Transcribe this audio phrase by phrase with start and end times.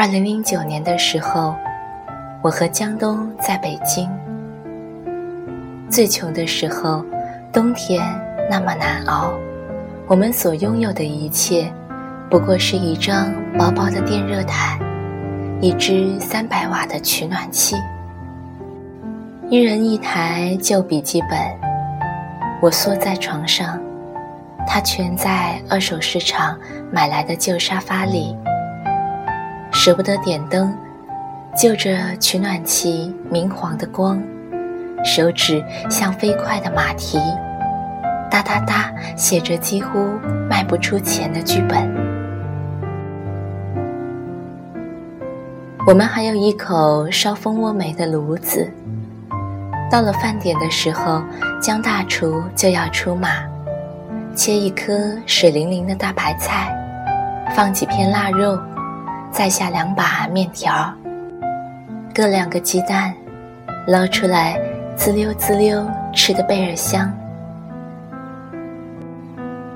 [0.00, 1.54] 二零零九年的时候，
[2.40, 4.08] 我和江东在北京。
[5.90, 7.04] 最穷的时候，
[7.52, 8.02] 冬天
[8.48, 9.30] 那么难熬，
[10.06, 11.70] 我们所拥有的一切，
[12.30, 14.78] 不过是一张薄薄的电热毯，
[15.60, 17.76] 一只三百瓦的取暖器，
[19.50, 21.38] 一人一台旧笔记本。
[22.62, 23.78] 我缩在床上，
[24.66, 26.58] 他蜷在二手市场
[26.90, 28.34] 买来的旧沙发里。
[29.82, 30.76] 舍不得点灯，
[31.56, 34.22] 就着取暖器明黄的光，
[35.02, 37.18] 手指像飞快的马蹄，
[38.30, 40.06] 哒哒哒写着几乎
[40.50, 41.90] 卖不出钱的剧本。
[45.86, 48.70] 我们还有一口烧蜂窝煤的炉子。
[49.90, 51.22] 到了饭点的时候，
[51.58, 53.30] 江大厨就要出马，
[54.34, 54.92] 切一颗
[55.24, 56.70] 水灵灵的大白菜，
[57.56, 58.60] 放几片腊肉。
[59.32, 60.92] 再下两把面条，
[62.14, 63.14] 各两个鸡蛋，
[63.86, 64.60] 捞出来，
[64.96, 67.10] 滋溜滋溜，吃的倍儿香。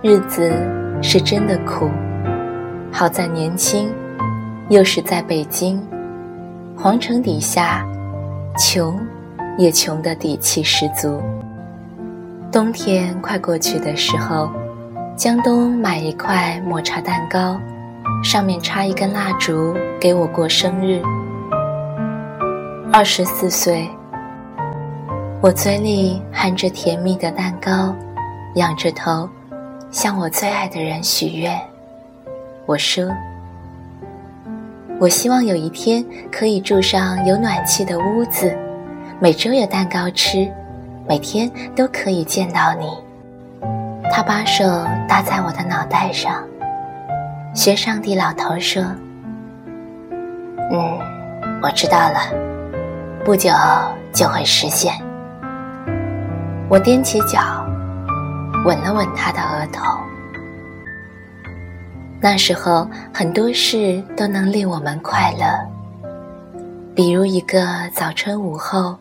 [0.02, 0.52] 日子
[1.00, 1.88] 是真的苦，
[2.92, 3.90] 好在年轻，
[4.68, 5.80] 又是在北京，
[6.76, 7.86] 皇城底下，
[8.58, 9.00] 穷，
[9.56, 11.22] 也穷得底气十足。
[12.50, 14.50] 冬天快过去的时候，
[15.16, 17.58] 江东买一块抹茶蛋糕。
[18.24, 21.00] 上面插一根蜡烛，给我过生日。
[22.90, 23.86] 二十四岁，
[25.42, 27.94] 我嘴里含着甜蜜的蛋糕，
[28.54, 29.28] 仰着头，
[29.90, 31.60] 向我最爱的人许愿。
[32.64, 33.06] 我说
[34.98, 38.56] ：“我希望有一天可以住上有暖气的屋子，
[39.20, 40.50] 每周有蛋糕吃，
[41.06, 42.86] 每天都可以见到你。”
[44.10, 44.64] 他把手
[45.06, 46.42] 搭在我的脑袋上。
[47.54, 48.82] 学上帝老头说
[50.72, 50.98] ：“嗯，
[51.62, 52.18] 我知道了，
[53.24, 53.48] 不久
[54.12, 54.92] 就会实现。”
[56.68, 57.64] 我踮起脚，
[58.64, 59.96] 吻了吻他的额头。
[62.20, 65.46] 那时候很多事都能令我们快乐，
[66.92, 68.96] 比如一个早春午后，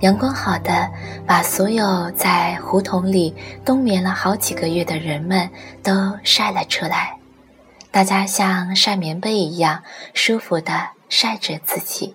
[0.00, 0.86] 阳光好的
[1.26, 5.48] 把所有在胡同里冬眠了好几个月的人们
[5.82, 5.92] 都
[6.22, 7.16] 晒了出来。
[7.92, 9.82] 大家像晒棉被一样
[10.14, 10.72] 舒服地
[11.08, 12.14] 晒着自己。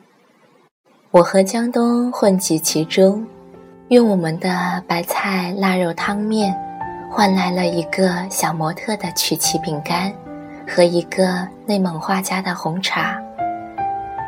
[1.11, 3.27] 我和江东混迹其中，
[3.89, 6.55] 用我们的白菜腊肉汤面，
[7.11, 10.13] 换来了一个小模特的曲奇饼干
[10.65, 13.21] 和一个内蒙画家的红茶。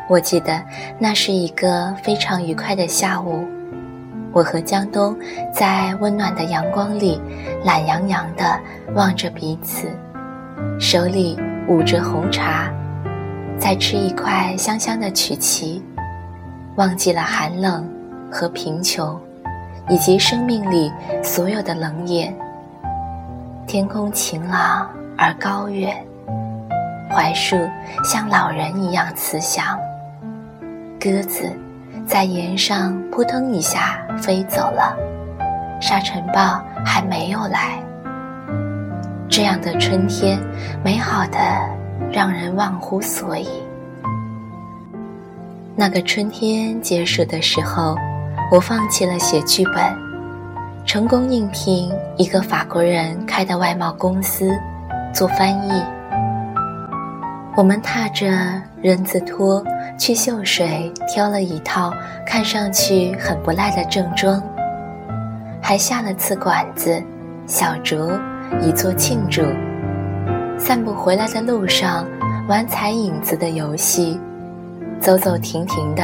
[0.09, 0.61] 我记得
[0.99, 3.47] 那是一个非常愉快的下午，
[4.33, 5.17] 我和江东
[5.53, 7.21] 在温暖的阳光里，
[7.63, 8.59] 懒洋洋地
[8.95, 9.89] 望着彼此。
[10.79, 11.37] 手里
[11.67, 12.71] 捂着红茶，
[13.59, 15.83] 再吃一块香香的曲奇，
[16.75, 17.89] 忘记了寒冷
[18.31, 19.19] 和贫穷，
[19.89, 20.91] 以及生命里
[21.23, 22.33] 所有的冷眼。
[23.65, 25.95] 天空晴朗而高远，
[27.09, 27.57] 槐树
[28.03, 29.77] 像老人一样慈祥。
[30.99, 31.51] 鸽子
[32.05, 34.95] 在檐上扑腾一下飞走了，
[35.81, 37.83] 沙尘暴还没有来。
[39.29, 40.39] 这样的春天，
[40.83, 41.37] 美好的
[42.11, 43.47] 让人忘乎所以。
[45.75, 47.95] 那个春天结束的时候，
[48.51, 49.75] 我放弃了写剧本，
[50.85, 54.49] 成功应聘一个法国人开的外贸公司
[55.13, 55.83] 做翻译。
[57.55, 58.27] 我们踏着
[58.81, 59.63] 人字拖
[59.99, 61.91] 去秀水挑了一套
[62.25, 64.41] 看上去很不赖的正装，
[65.61, 67.03] 还下了次馆子，
[67.45, 68.17] 小酌。
[68.61, 69.41] 以作庆祝。
[70.57, 72.05] 散步回来的路上，
[72.47, 74.19] 玩踩影子的游戏，
[74.99, 76.03] 走走停停的，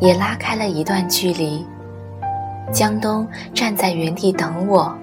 [0.00, 1.66] 也拉开了一段距离。
[2.72, 4.94] 江东站在原地等我，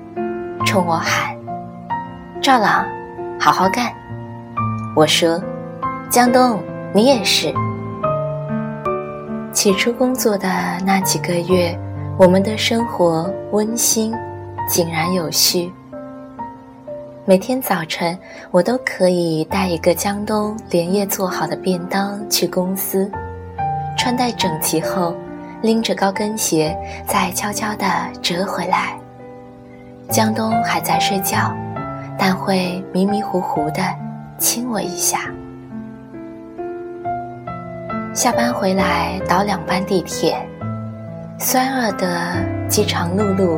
[0.65, 1.35] 冲我喊
[2.41, 2.85] ：“赵朗，
[3.39, 3.91] 好好干。”
[4.95, 5.41] 我说
[6.09, 6.59] ：“江东，
[6.93, 7.53] 你也是。”
[9.53, 10.47] 起初工作的
[10.85, 11.77] 那几个月，
[12.17, 14.13] 我们的生活温馨，
[14.67, 15.71] 井然有序。
[17.31, 18.19] 每天早晨，
[18.51, 23.09] 我都可以带一个江东连夜做好的便当去公司，
[23.97, 25.15] 穿戴整齐后，
[25.61, 27.87] 拎着高跟鞋再悄悄地
[28.21, 28.99] 折回来。
[30.09, 31.55] 江东还在睡觉，
[32.19, 33.81] 但会迷迷糊糊地
[34.37, 35.31] 亲我一下。
[38.13, 40.35] 下班回来倒两班地铁，
[41.39, 42.35] 酸饿的
[42.67, 43.57] 饥肠辘辘，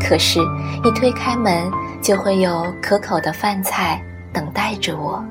[0.00, 0.40] 可是，
[0.82, 1.62] 一推开门。
[2.04, 3.98] 就会有可口的饭菜
[4.30, 5.24] 等待着我。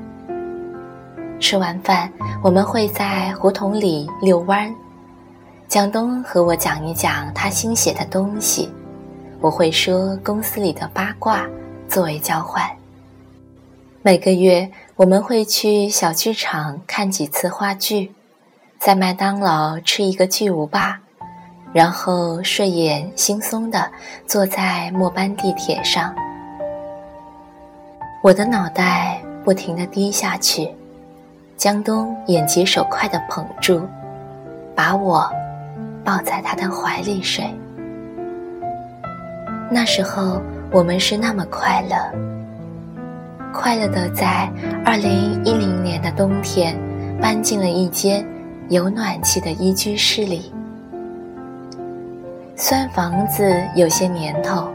[1.38, 2.12] 吃完饭，
[2.42, 4.74] 我们会在胡同里遛弯儿。
[5.68, 8.68] 江东和我讲一讲他新写的东西，
[9.40, 11.46] 我会说公司里的八卦
[11.88, 12.68] 作为交换。
[14.02, 18.12] 每个月我们会去小剧场看几次话剧，
[18.80, 20.98] 在麦当劳吃一个巨无霸，
[21.72, 23.92] 然后睡眼惺忪地
[24.26, 26.12] 坐在末班地铁上。
[28.24, 30.70] 我的脑袋不停地低下去，
[31.58, 33.82] 江东眼疾手快地捧住，
[34.74, 35.30] 把我。
[36.02, 37.44] 抱在他的怀里睡。
[39.70, 40.40] 那时候
[40.70, 41.96] 我们是那么快乐，
[43.52, 44.50] 快乐的在
[44.86, 46.74] 二零一零年的冬天
[47.20, 48.26] 搬进了一间
[48.70, 50.50] 有暖气的一居室里。
[52.56, 54.70] 虽然房子有些年头，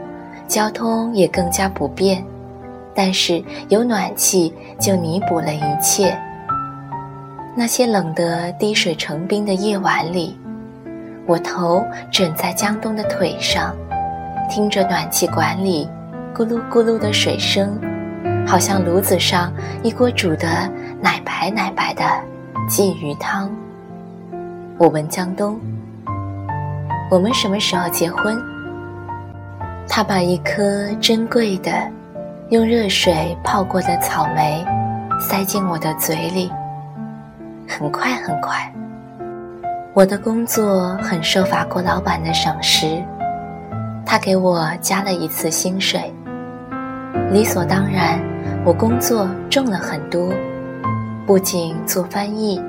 [0.46, 2.24] 交通也更加不便，
[2.94, 6.18] 但是有暖气就弥补了一切。
[7.56, 10.38] 那些冷得滴水成冰的夜晚里。
[11.26, 13.74] 我头枕在江东的腿上，
[14.48, 15.88] 听着暖气管里
[16.34, 17.78] 咕噜咕噜的水声，
[18.46, 19.52] 好像炉子上
[19.82, 20.68] 一锅煮的
[21.00, 22.02] 奶白奶白的
[22.68, 23.50] 鲫鱼汤。
[24.78, 25.60] 我问江东
[27.10, 28.36] ：“我们什么时候结婚？”
[29.86, 31.70] 他把一颗珍贵的、
[32.50, 34.66] 用热水泡过的草莓
[35.20, 36.50] 塞进我的嘴里。
[37.68, 38.72] 很快，很快。
[39.94, 43.00] 我的工作很受法国老板的赏识，
[44.04, 46.12] 他给我加了一次薪水。
[47.30, 48.20] 理所当然，
[48.64, 50.28] 我工作重了很多，
[51.24, 52.60] 不仅做翻译，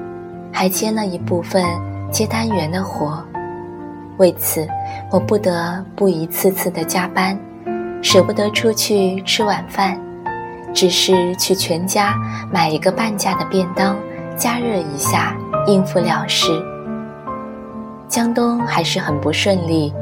[0.53, 1.65] 还接了一部分
[2.11, 3.19] 接单员的活。
[4.17, 4.67] 为此，
[5.09, 7.35] 我不得不一次次的加班，
[8.01, 10.00] 舍不得出去吃晚饭，
[10.74, 12.15] 只是去全家
[12.51, 13.95] 买一个半价的便当，
[14.36, 15.36] 加热一下，
[15.68, 16.51] 应付了事。
[18.07, 19.94] 江东还是很不顺利，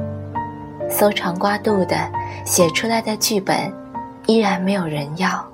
[0.90, 1.96] 搜肠刮肚的
[2.46, 3.72] 写出来的剧本，
[4.26, 5.46] 依然没有人要。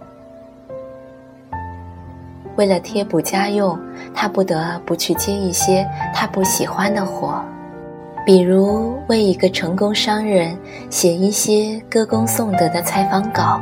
[2.55, 3.77] 为了贴补家用，
[4.13, 7.43] 他不得不去接一些他不喜欢的活，
[8.25, 10.57] 比如为一个成功商人
[10.89, 13.61] 写一些歌功颂德的采访稿，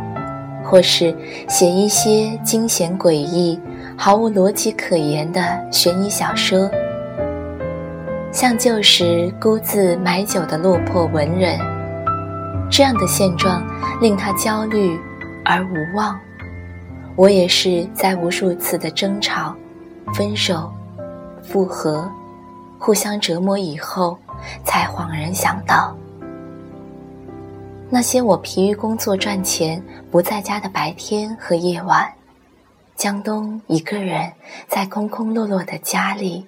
[0.63, 1.13] 或是
[1.50, 3.60] 写一些惊险诡异、
[3.98, 6.71] 毫无逻辑可言的悬疑小说。
[8.31, 11.60] 像旧时孤自买酒的落魄文人，
[12.71, 13.62] 这样的现状
[14.01, 14.98] 令他焦虑
[15.44, 16.18] 而无望。
[17.18, 19.54] 我也是在无数次的争吵、
[20.15, 20.71] 分手、
[21.44, 22.10] 复合、
[22.80, 24.18] 互相折磨以后，
[24.63, 25.95] 才恍然想到，
[27.90, 32.12] 那些我疲于工作赚钱不在家的白天和夜晚，
[32.95, 34.31] 江东一个人
[34.68, 36.45] 在空空落落的家里。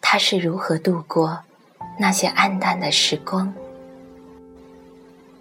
[0.00, 1.36] 他是如何度过
[1.98, 3.52] 那些暗淡的时光？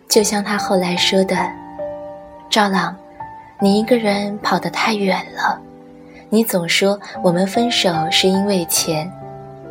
[0.07, 1.37] 就像他后来说的
[2.49, 2.95] ：“赵朗，
[3.59, 5.61] 你一个人跑得太远了。
[6.29, 9.11] 你总说我们分手是因为钱，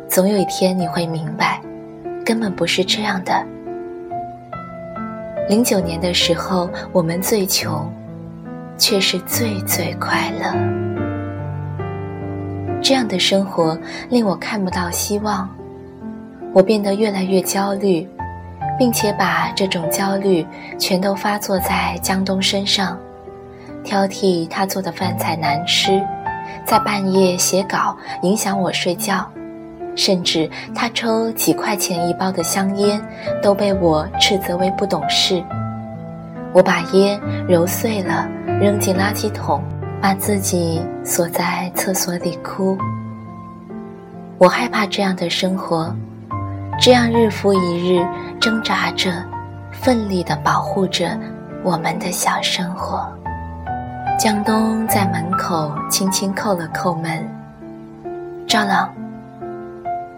[0.07, 1.61] 总有一天你会明白，
[2.25, 3.45] 根本不是这样的。
[5.47, 7.87] 零九年的时候，我们最穷，
[8.77, 10.51] 却是最最快乐。”
[12.81, 13.77] 这样的生活
[14.09, 15.47] 令我看不到希望，
[16.51, 18.07] 我变得越来越焦虑，
[18.77, 20.45] 并且把这种焦虑
[20.77, 22.97] 全都发作在江东身上，
[23.83, 26.01] 挑剔他做的饭菜难吃，
[26.65, 29.27] 在半夜写稿影响我睡觉，
[29.95, 33.01] 甚至他抽几块钱一包的香烟
[33.41, 35.43] 都被我斥责为不懂事。
[36.53, 38.27] 我把烟揉碎了
[38.61, 39.63] 扔进垃圾桶。
[40.01, 42.77] 把自己锁在厕所里哭。
[44.37, 45.91] 我害怕这样的生活，
[46.79, 48.05] 这样日复一日
[48.39, 49.11] 挣扎着、
[49.71, 51.17] 奋力地保护着
[51.63, 53.11] 我们的小生活。
[54.19, 57.27] 江东在门口轻轻叩了叩门
[58.45, 58.93] ：“赵朗，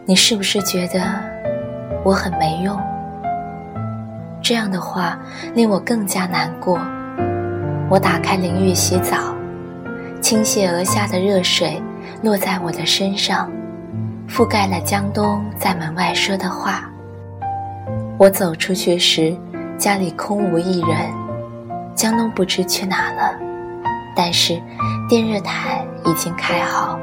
[0.10, 1.02] 你是不是觉得
[2.06, 2.80] 我很没用？”
[4.42, 5.20] 这样的话
[5.54, 6.80] 令我更加难过。
[7.90, 9.36] 我打开淋浴洗澡。
[10.20, 11.82] 倾泻而下的热水
[12.24, 13.52] 落在我的身上，
[14.28, 16.90] 覆盖了江东在门外说的话。
[18.18, 19.36] 我走出去时，
[19.78, 20.98] 家里空无一人，
[21.94, 23.38] 江东不知去哪了。
[24.16, 24.60] 但是
[25.08, 26.98] 电热毯已经开好。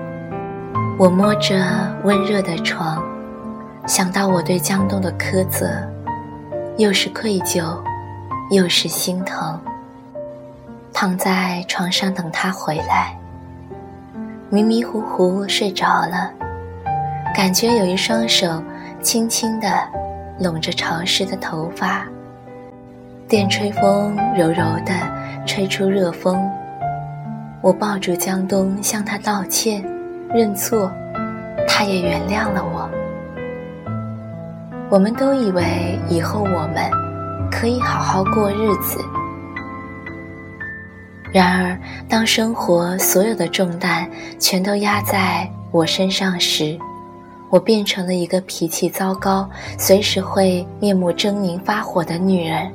[0.98, 1.54] 我摸着
[2.04, 3.02] 温热的床，
[3.86, 5.66] 想到我对江东的苛责，
[6.76, 7.78] 又是愧疚，
[8.50, 9.58] 又是心疼。
[10.92, 13.16] 躺在床上等他回来。
[14.50, 16.30] 迷迷糊糊睡着了，
[17.34, 18.62] 感觉有一双手
[19.00, 19.66] 轻轻地
[20.38, 22.06] 拢着潮湿的头发，
[23.26, 24.92] 电吹风柔柔地
[25.46, 26.38] 吹出热风。
[27.62, 29.82] 我抱住江东，向他道歉、
[30.34, 30.92] 认错，
[31.66, 32.90] 他也原谅了我。
[34.90, 36.90] 我们都以为以后我们
[37.50, 39.04] 可以好好过日子。
[41.32, 41.76] 然而，
[42.08, 46.78] 当生活所有的重担全都压在我身上时，
[47.50, 52.70] 我变成了一个脾气糟糕、随时会面目狰狞发火的女人。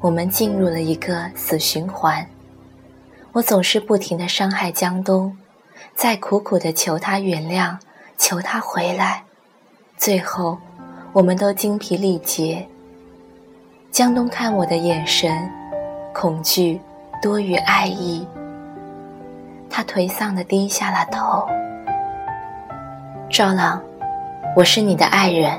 [0.00, 2.24] 我们进入了一个死循环。
[3.32, 5.36] 我总是不停地伤害江东，
[5.96, 7.76] 再苦苦地求他原谅，
[8.16, 9.22] 求他回来，
[9.96, 10.58] 最后，
[11.12, 12.66] 我们都精疲力竭。
[13.90, 15.50] 江东看我的眼神，
[16.12, 16.80] 恐惧。
[17.22, 18.26] 多于爱意，
[19.70, 21.48] 他颓丧地低下了头。
[23.30, 23.80] 赵朗，
[24.54, 25.50] 我是你的爱人，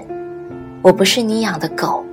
[0.84, 2.06] 我不是你养的狗。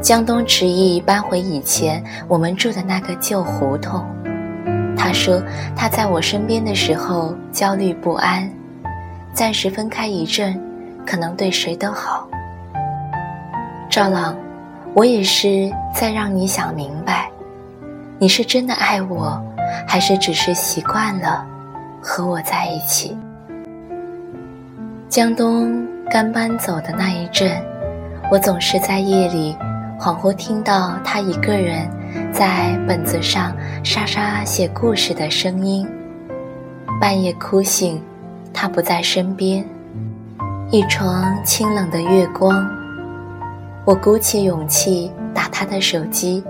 [0.00, 4.06] 江东执意搬回以前我们住的那个旧胡同。
[5.04, 5.42] 他说
[5.76, 8.50] 他在我身边的时候焦虑不安，
[9.34, 10.58] 暂时分开一阵，
[11.06, 12.26] 可能对谁都好。
[13.90, 14.34] 赵朗，
[14.94, 17.28] 我也是在让你想明白。
[18.18, 19.38] 你是真的爱我，
[19.86, 21.44] 还是只是习惯了
[22.00, 23.14] 和我在一起？
[25.10, 27.62] 江东刚搬走的那一阵，
[28.30, 29.54] 我总是在夜里
[30.00, 31.86] 恍惚听到他一个人
[32.34, 35.88] 在本子上沙沙写故事的声音。
[37.00, 38.02] 半夜哭醒，
[38.52, 39.64] 他不在身边，
[40.68, 42.68] 一床清冷的月光。
[43.84, 46.42] 我鼓起勇气打他的手机。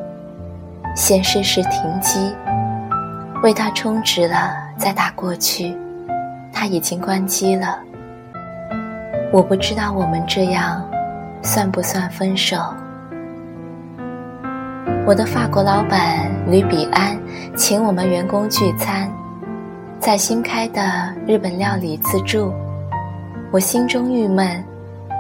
[0.97, 2.33] 显示是停机，
[3.43, 5.77] 为他充值了，再打过去，
[6.53, 7.81] 他已经关机了。
[9.33, 10.89] 我不知道我们这样
[11.43, 12.57] 算不算分手。
[15.07, 17.17] 我的法国老板吕比安
[17.57, 19.11] 请我们员工聚餐，
[20.01, 20.83] 在新开的
[21.27, 22.53] 日本料理自助，
[23.51, 24.65] 我心中郁闷，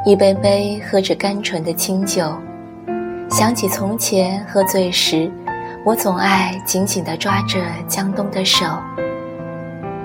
[0.05, 2.33] 一杯杯喝着甘醇的清酒，
[3.31, 5.31] 想起从前喝醉时。
[5.85, 8.65] 我总爱紧紧地抓着江东的手，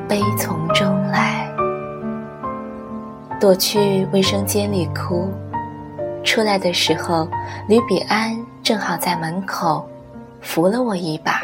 [0.09, 1.49] 悲从中来，
[3.39, 5.31] 躲去卫生间里哭。
[6.21, 7.25] 出来的时候，
[7.69, 8.37] 吕比安
[8.69, 9.83] 正好在门口，
[10.41, 11.41] 扶了我一把，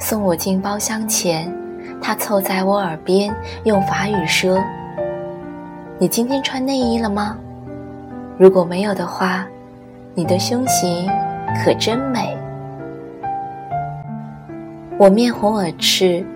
[0.00, 1.48] 送我进包厢前，
[2.02, 4.60] 他凑在我耳边用法语说
[6.00, 7.36] ：“你今天穿内衣了吗？
[8.36, 9.46] 如果没有的话，
[10.12, 11.08] 你的胸型
[11.64, 12.36] 可真美。”
[14.98, 16.26] 我面红耳赤，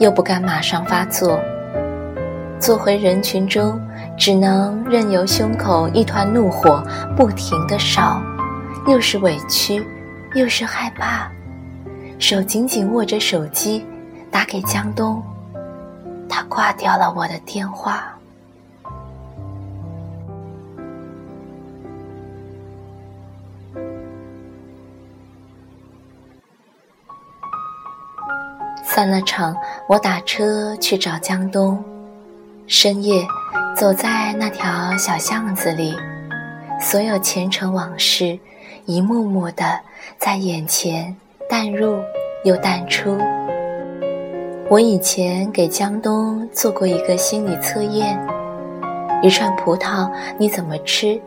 [0.00, 1.38] 又不敢马上发作。
[2.58, 3.80] 坐回人群中，
[4.16, 6.82] 只能任由胸口一团怒火
[7.16, 8.20] 不停地烧，
[8.88, 9.86] 又是委屈，
[10.32, 11.30] 又是害怕。
[12.18, 13.84] 手紧紧握着手机，
[14.30, 15.22] 打给江东，
[16.26, 18.14] 他挂掉了我的电话。
[28.82, 29.54] 散了场，
[29.86, 31.84] 我打车去找江东。
[32.66, 33.22] 深夜，
[33.76, 35.94] 走在那条小巷子里，
[36.80, 38.38] 所有前尘往事，
[38.88, 39.78] 一幕幕的
[40.16, 41.14] 在眼前
[41.46, 41.98] 淡入
[42.42, 43.18] 又淡出。
[44.70, 48.18] 我以前给江东做过一个心理测验：
[49.22, 51.20] 一串葡萄你怎么吃？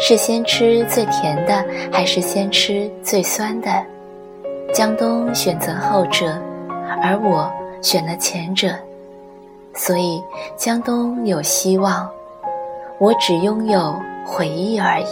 [0.00, 3.70] 是先吃最甜的，还是先吃最酸的？
[4.72, 6.40] 江东选择后者。
[7.02, 8.74] 而我选了前者，
[9.74, 10.22] 所以
[10.56, 12.08] 江东有希望，
[12.98, 13.94] 我只拥有
[14.24, 15.04] 回忆而已，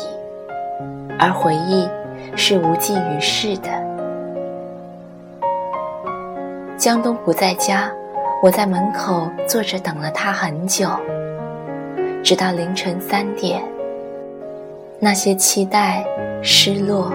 [1.18, 1.88] 而回忆
[2.36, 3.70] 是无济于事的。
[6.76, 7.90] 江东不在家，
[8.42, 10.88] 我在门口坐着等了他很久，
[12.22, 13.62] 直到凌晨三点。
[14.98, 16.04] 那些期待、
[16.42, 17.12] 失落、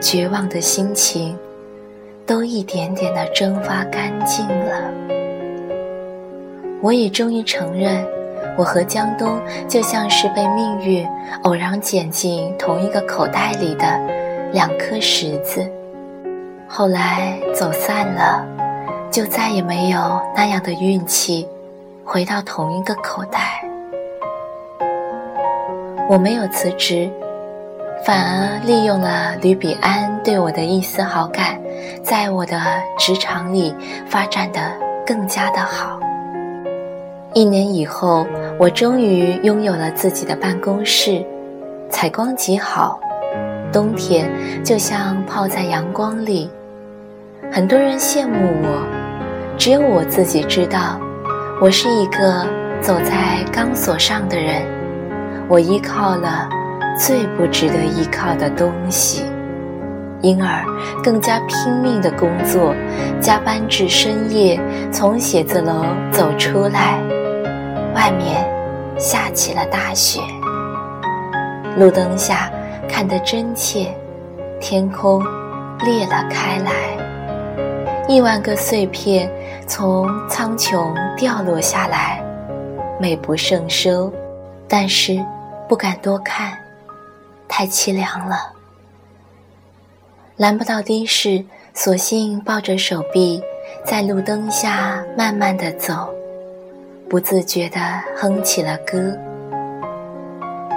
[0.00, 1.36] 绝望的心情。
[2.24, 4.90] 都一点点的蒸发干净了。
[6.80, 8.06] 我也终于承认，
[8.56, 11.08] 我和江东就像是被命运
[11.42, 14.00] 偶然捡进同一个口袋里的
[14.52, 15.66] 两颗石子，
[16.68, 18.46] 后来走散了，
[19.10, 21.48] 就再也没有那样的运气
[22.04, 23.62] 回到同一个口袋。
[26.08, 27.10] 我没有辞职。
[28.04, 31.56] 反而利用了吕比安对我的一丝好感，
[32.02, 32.60] 在我的
[32.98, 33.72] 职场里
[34.08, 34.60] 发展的
[35.06, 36.01] 更加的好。
[37.34, 38.26] 一年以后，
[38.58, 41.24] 我终于拥有了自己的办公室，
[41.88, 43.00] 采光极好，
[43.72, 44.30] 冬天
[44.62, 46.50] 就像泡在阳光里。
[47.50, 48.86] 很多人羡慕我，
[49.56, 51.00] 只有我自己知道，
[51.58, 52.46] 我是一个
[52.82, 54.62] 走在钢索上的人。
[55.48, 56.46] 我依靠了
[56.98, 59.22] 最不值得依靠的东西，
[60.20, 60.62] 因而
[61.02, 62.74] 更加拼命的工作，
[63.22, 64.60] 加班至深夜，
[64.90, 66.98] 从写字楼走出来。
[67.94, 68.44] 外面
[68.98, 70.20] 下起了大雪，
[71.76, 72.50] 路灯下
[72.88, 73.94] 看得真切，
[74.60, 75.22] 天空
[75.84, 76.72] 裂了开来，
[78.08, 79.30] 亿万个碎片
[79.66, 82.22] 从苍穹掉落下来，
[82.98, 84.12] 美不胜收，
[84.66, 85.22] 但是
[85.68, 86.58] 不敢多看，
[87.46, 88.52] 太凄凉了。
[90.36, 91.44] 拦不到的士，
[91.74, 93.42] 索性抱着手臂，
[93.84, 96.08] 在路灯下慢慢的走。
[97.12, 97.78] 不自觉地
[98.16, 99.14] 哼起了歌。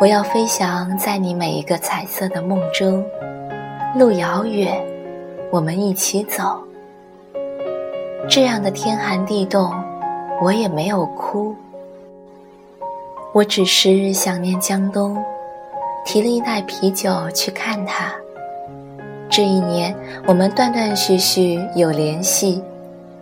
[0.02, 3.02] 我要飞翔在你每一个彩色的梦中，
[3.98, 4.78] 路遥远，
[5.50, 6.62] 我们一起走。
[8.28, 9.74] 这样的天寒地冻，
[10.42, 11.56] 我也没有哭。
[13.32, 15.18] 我只是想念江东，
[16.04, 18.14] 提了一袋啤酒去看他。
[19.30, 19.96] 这一年，
[20.28, 22.62] 我们断断续续有联系，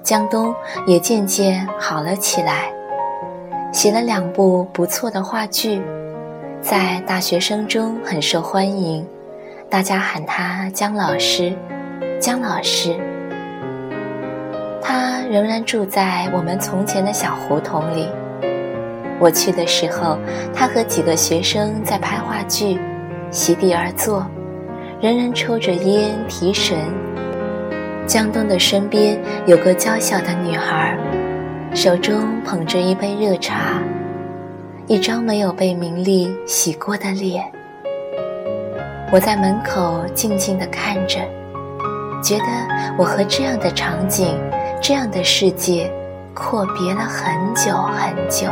[0.02, 0.52] 江东
[0.88, 2.72] 也渐渐好了起来。
[3.74, 5.82] 写了两部不错的话剧，
[6.62, 9.04] 在大学生中很受欢迎，
[9.68, 11.52] 大家喊他姜老师，
[12.22, 12.96] 姜老师。
[14.80, 18.08] 他仍然住在我们从前的小胡同里。
[19.20, 20.20] 我去的时候，
[20.54, 22.80] 他和几个学生在拍话剧，
[23.32, 24.24] 席地而坐，
[25.02, 26.78] 人人抽着烟提神。
[28.06, 30.96] 江东的身边有个娇小的女孩。
[31.76, 33.82] 手中捧着一杯热茶，
[34.86, 37.44] 一张没有被名利洗过的脸。
[39.12, 41.20] 我在门口静静地看着，
[42.24, 42.46] 觉得
[42.96, 44.40] 我和这样的场景、
[44.80, 45.92] 这样的世界
[46.36, 48.48] 阔别了很久很久。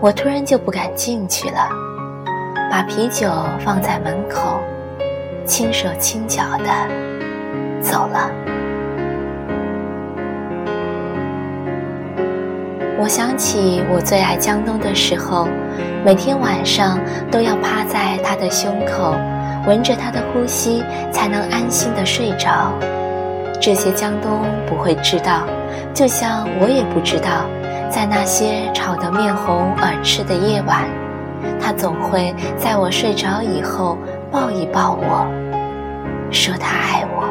[0.00, 1.68] 我突然就不敢进去了，
[2.70, 3.28] 把啤酒
[3.64, 4.60] 放在门口，
[5.44, 8.30] 轻手轻脚的走了。
[13.02, 15.48] 我想起我最爱江东的时候，
[16.04, 19.16] 每天晚上都要趴在他的胸口，
[19.66, 22.70] 闻着他的呼吸，才能安心的睡着。
[23.58, 25.44] 这些江东不会知道，
[25.94, 27.46] 就像我也不知道，
[27.88, 30.84] 在那些吵得面红耳赤的夜晚，
[31.58, 33.96] 他总会在我睡着以后
[34.30, 35.26] 抱一抱我，
[36.30, 37.29] 说他爱我。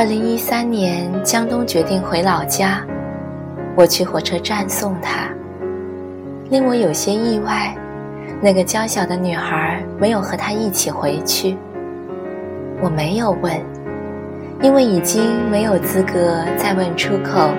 [0.00, 2.82] 二零一三年，江东决定回老家，
[3.76, 5.28] 我去火车站送他。
[6.48, 7.76] 令我有些意外，
[8.40, 11.54] 那个娇小的女孩没有和他一起回去。
[12.80, 13.52] 我没有问，
[14.62, 17.50] 因为已经没有资格再问出口，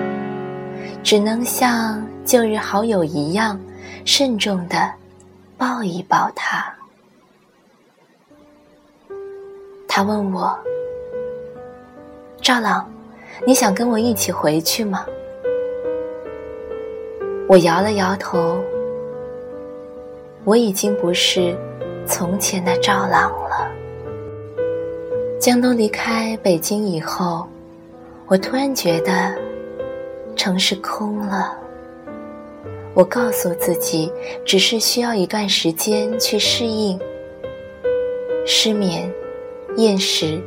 [1.04, 3.60] 只能像旧日好友一样，
[4.04, 4.91] 慎重的
[5.60, 6.73] 抱一抱他。
[9.88, 10.58] 他问我。
[12.41, 12.91] 赵朗，
[13.45, 15.06] 你想跟我一起回去吗？
[17.47, 18.60] 我摇了摇头。
[20.43, 21.56] 我已经不是
[22.04, 23.71] 从前的赵朗了。
[25.39, 27.47] 江东离开北京以后，
[28.25, 29.36] 我突然觉得
[30.36, 31.56] 城市空了。
[32.95, 34.12] 我告诉自己，
[34.43, 36.99] 只是需要一段时间去适应。
[38.47, 39.13] 失眠，
[39.77, 40.41] 厌食。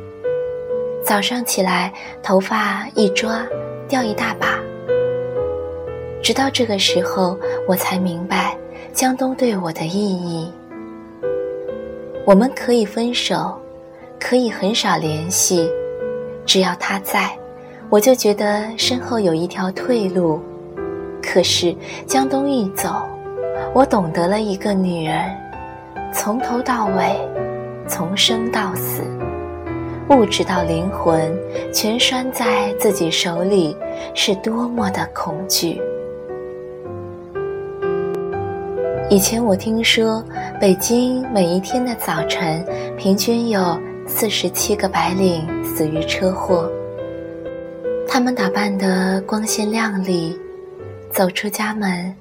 [1.05, 3.45] 早上起来，头发一抓
[3.87, 4.59] 掉一大把。
[6.19, 7.37] 直到这个时候，
[7.67, 8.57] 我才明白
[8.91, 10.51] 江东对我的意义。
[12.25, 13.55] 我们可以分手，
[14.19, 15.69] 可以很少联系，
[16.43, 17.29] 只要他在，
[17.91, 20.41] 我就觉得身后有一条退路。
[21.21, 21.75] 可是
[22.07, 23.07] 江东一走，
[23.75, 25.23] 我懂得了一个女人，
[26.11, 27.15] 从头到尾，
[27.87, 29.03] 从生到死。
[30.09, 31.35] 物质到灵魂，
[31.73, 33.75] 全拴在自己手里，
[34.13, 35.81] 是多么的恐惧。
[39.09, 40.23] 以前我听说，
[40.61, 42.63] 北京每一天的早晨，
[42.95, 46.71] 平均有四十七个白领死于车祸。
[48.07, 50.39] 他们打扮得光鲜亮丽，
[51.11, 52.15] 走出家门，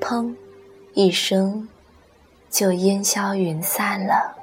[0.00, 0.32] 砰，
[0.94, 1.68] 一声，
[2.48, 4.36] 就烟消云散了。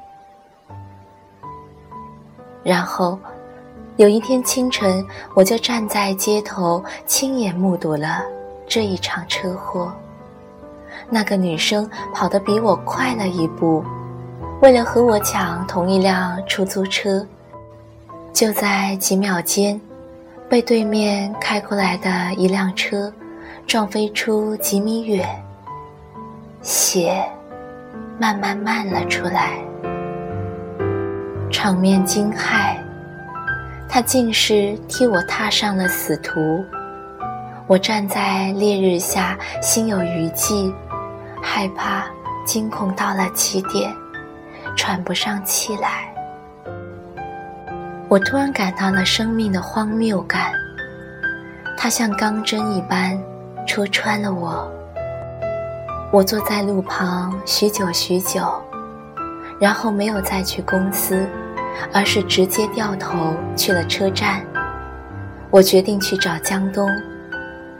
[2.70, 3.18] 然后，
[3.98, 5.04] 有一天清晨，
[5.34, 8.22] 我就站在街头，亲眼目睹了
[8.68, 9.92] 这一场车祸。
[11.10, 13.84] 那个女生跑得比我快了一步，
[14.62, 17.26] 为了和我抢同一辆出租车，
[18.32, 19.82] 就在几秒间，
[20.48, 23.12] 被对面开过来的一辆车
[23.66, 25.28] 撞飞出几米远，
[26.62, 27.28] 血
[28.20, 29.58] 慢慢漫了出来。
[31.52, 32.78] 场面惊骇，
[33.88, 36.64] 他竟是替我踏上了死途。
[37.68, 40.74] 我站在烈日下，心有余悸，
[41.42, 42.06] 害怕、
[42.46, 43.92] 惊恐到了极点，
[44.76, 46.14] 喘不上气来。
[48.08, 50.52] 我突然感到了生命的荒谬感，
[51.78, 53.20] 它像钢针一般
[53.68, 54.72] 戳穿了我。
[56.12, 58.52] 我坐在路旁许久许久。
[59.60, 61.28] 然后没有再去公司，
[61.94, 64.42] 而是直接掉头去了车站。
[65.52, 66.90] 我决定去找江东，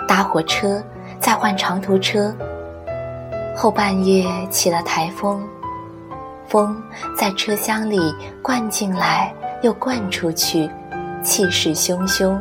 [0.08, 0.84] 搭火车，
[1.20, 2.36] 再换长途车。
[3.56, 5.42] 后半夜起了台风，
[6.48, 6.82] 风
[7.18, 8.00] 在车厢里
[8.42, 10.70] 灌进来又灌出去，
[11.22, 12.38] 气势汹汹。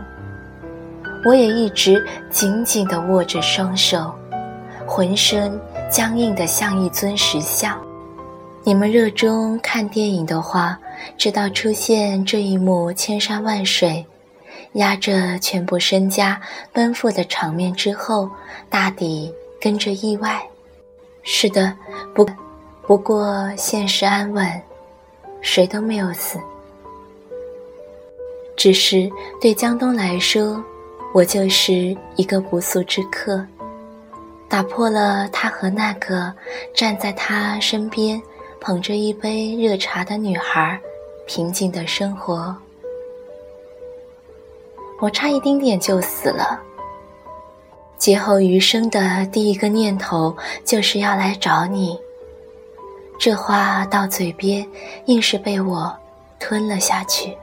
[1.24, 4.14] 我也一直紧紧地握着双手，
[4.87, 7.79] 浑身僵硬得像一尊石像。
[8.68, 10.78] 你们热衷看电影的话，
[11.16, 14.04] 知道出现这一幕千山万水、
[14.74, 16.38] 压着全部身家
[16.70, 18.28] 奔赴的场面之后，
[18.68, 20.46] 大抵跟着意外。
[21.22, 21.74] 是的，
[22.14, 22.28] 不，
[22.83, 24.46] 不过现实安稳，
[25.40, 26.38] 谁都没有死。
[28.54, 30.62] 只是对江东来说，
[31.14, 33.42] 我就是一个不速之客，
[34.46, 36.31] 打破了他和那个
[36.74, 38.20] 站在他身边。
[38.68, 40.78] 捧着一杯热茶的女孩，
[41.26, 42.54] 平静的生活。
[45.00, 46.61] 我差一丁点就死了。
[47.96, 51.98] 劫后余生的第一个念头就是要来找你。
[53.18, 54.68] 这话到嘴边，
[55.07, 55.90] 硬是被我
[56.38, 57.35] 吞了下去。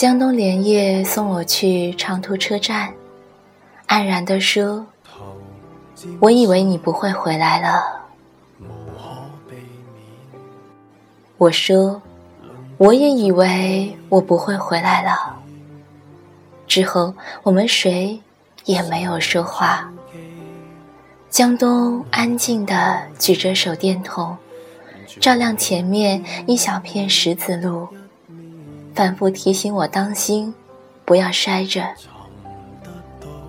[0.00, 2.90] 江东连夜送我去长途车站，
[3.86, 4.86] 黯然地说
[6.20, 8.00] ：“我以为你不会回来了。”
[11.36, 12.00] 我说
[12.80, 15.36] ：“我也以为我不会回来了。”
[16.66, 18.18] 之后我们谁
[18.64, 19.92] 也没有说话。
[21.28, 24.34] 江东安静地举着手电筒，
[25.20, 27.86] 照亮前面一小片石子路。
[29.00, 30.52] 反复提醒我当心，
[31.06, 31.82] 不要摔着。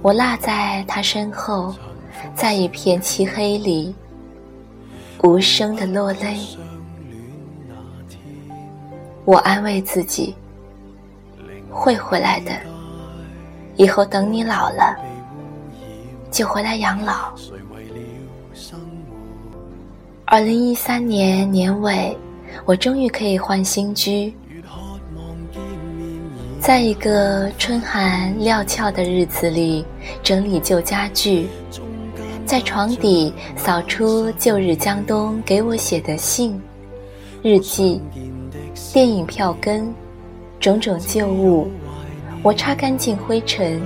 [0.02, 1.76] 我落在他身后，
[2.34, 3.94] 在一片漆黑里，
[5.24, 6.38] 无声的落泪。
[9.26, 10.34] 我安慰自己，
[11.70, 12.54] 会回来的。
[13.76, 14.96] 以后等你老了，
[16.32, 17.34] 就回来养老。
[20.24, 22.18] 二零一三年年尾，
[22.64, 24.34] 我终于可以换新居。
[26.62, 29.84] 在一个春寒料峭的日子里，
[30.22, 31.48] 整理旧家具，
[32.46, 36.62] 在床底扫出旧日江东给我写的信、
[37.42, 38.00] 日记、
[38.94, 39.92] 电影票根，
[40.60, 41.68] 种种旧物，
[42.44, 43.82] 我擦干净灰尘，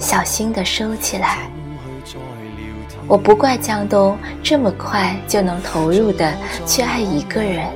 [0.00, 1.48] 小心地收起来。
[3.06, 6.34] 我不怪江东这么快就能投入的
[6.66, 7.70] 去爱一个人，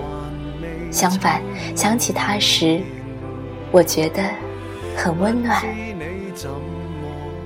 [0.91, 1.41] 相反，
[1.77, 2.83] 想起他时。
[3.75, 4.23] 我觉得
[4.97, 5.61] 很温暖，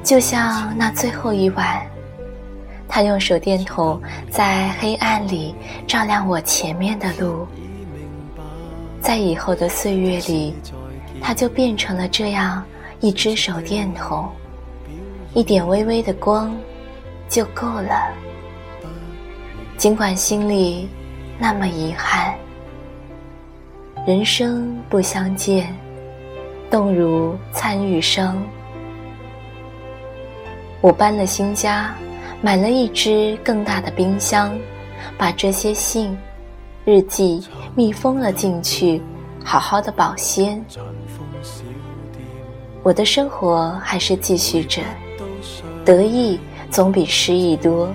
[0.05, 1.81] 就像那最后一晚，
[2.87, 3.99] 他用手电筒
[4.31, 5.55] 在黑暗里
[5.87, 7.47] 照亮我前面的路。
[9.01, 10.55] 在以后的岁月里，
[11.19, 12.63] 他就变成了这样
[13.01, 14.29] 一只手电筒，
[15.33, 16.55] 一点微微的光
[17.27, 18.13] 就够了。
[19.79, 20.91] 尽管心里
[21.39, 22.35] 那么遗憾，
[24.07, 25.75] 人生不相见。
[26.71, 28.43] 动如参与生。
[30.81, 31.95] 我搬了新家，
[32.41, 34.57] 买了一只更大的冰箱，
[35.17, 36.17] 把这些信、
[36.85, 39.03] 日记密封了进去，
[39.45, 40.65] 好好的保鲜。
[42.83, 44.83] 我的生活还是继续着，
[45.85, 46.39] 得意
[46.71, 47.89] 总比失意多。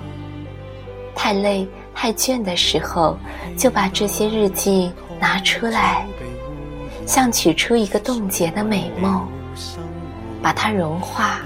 [1.14, 3.16] 太累、太倦的时候，
[3.56, 6.06] 就把这些日记拿出来。
[7.06, 9.26] 像取出一个冻结的美梦，
[10.42, 11.40] 把它融化，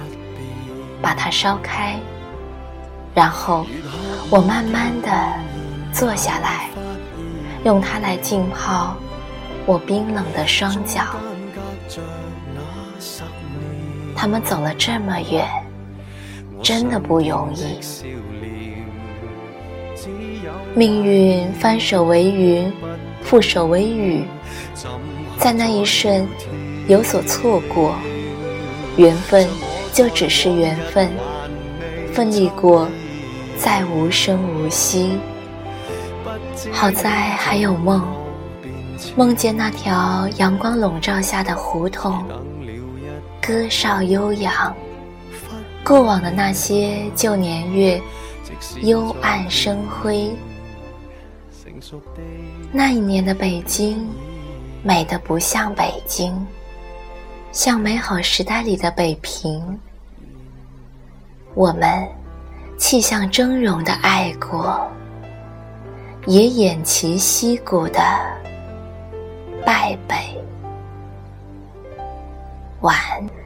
[1.03, 1.97] 把它烧开，
[3.15, 3.67] 然后
[4.31, 5.11] 我慢慢的
[5.93, 6.69] 坐下来，
[7.65, 8.97] 用它来浸泡
[9.67, 11.03] 我冰冷的双脚。
[14.15, 15.47] 他们走了这么远，
[16.63, 17.79] 真的不容易。
[20.75, 22.73] 命运翻手为云，
[23.25, 24.25] 覆手为雨，
[25.39, 26.27] 在那一瞬
[26.87, 27.95] 有所错过，
[28.97, 29.49] 缘分
[29.93, 31.11] 就只是缘分，
[32.13, 32.89] 奋力过，
[33.59, 35.19] 再无声无息。
[36.73, 38.05] 好在还有梦，
[39.17, 42.25] 梦见那条阳光笼罩下的胡同，
[43.41, 44.75] 歌哨悠扬，
[45.85, 48.01] 过往的那些旧年月，
[48.83, 50.31] 幽暗生辉。
[52.73, 54.09] 那一年的北京，
[54.89, 56.35] 美的不像北京，
[57.53, 59.79] 像美好时代里的北平。
[61.53, 62.09] 我们
[62.79, 64.81] 气象峥嵘的爱国，
[66.25, 68.01] 也偃旗息鼓的
[69.63, 70.17] 败北。
[72.81, 73.38] 晚安。